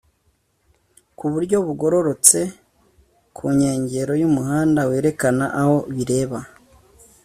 ku 1.17 1.25
buryo 1.33 1.57
bugororotse 1.65 2.39
ku 3.35 3.45
nkengero 3.55 4.13
y'umuhanda 4.21 4.81
werekana 4.89 5.45
aho 5.61 5.77
bireba 5.95 6.39